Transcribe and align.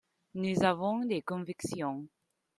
Nous 0.33 0.63
avons 0.63 1.05
des 1.05 1.21
convictions. 1.21 2.07